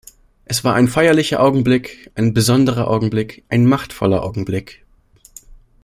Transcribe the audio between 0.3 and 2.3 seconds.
Es war ein feierlicher Augenblick,